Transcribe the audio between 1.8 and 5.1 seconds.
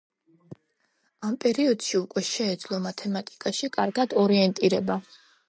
უკვე შეეძლო მათემატიკაში კარგად ორიენტირება.